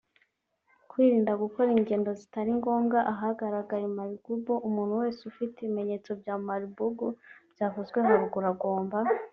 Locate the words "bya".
6.21-6.35